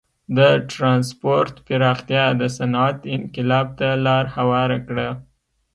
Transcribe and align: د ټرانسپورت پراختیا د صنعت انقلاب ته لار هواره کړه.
د 0.37 0.39
ټرانسپورت 0.71 1.55
پراختیا 1.67 2.25
د 2.39 2.41
صنعت 2.57 2.97
انقلاب 3.15 3.67
ته 3.79 3.89
لار 4.05 4.25
هواره 4.35 4.77
کړه. 4.87 5.07